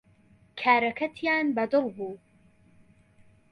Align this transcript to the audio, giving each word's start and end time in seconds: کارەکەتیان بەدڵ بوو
کارەکەتیان 0.59 1.45
بەدڵ 1.55 1.85
بوو 1.95 2.11